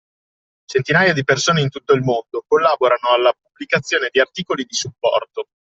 [0.65, 5.45] Centinaia di persone in tutto il mondo collaborano alla pubblicazione di articoli di supporto